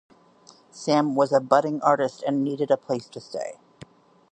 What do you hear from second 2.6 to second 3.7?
a place to stay.